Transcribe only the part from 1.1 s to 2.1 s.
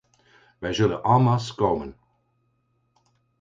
masse komen.